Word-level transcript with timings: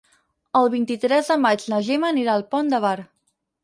El 0.61 0.69
vint-i-tres 0.75 1.31
de 1.33 1.39
maig 1.45 1.69
na 1.75 1.85
Gemma 1.91 2.13
anirà 2.17 2.37
al 2.39 2.49
Pont 2.53 2.77
de 2.77 2.85
Bar. 2.89 2.99